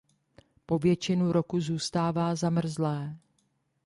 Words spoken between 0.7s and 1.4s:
většinu